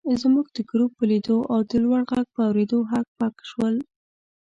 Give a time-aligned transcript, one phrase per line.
[0.21, 3.75] زموږ د ګروپ په لیدو او د لوړ غږ په اورېدو هک پک شول.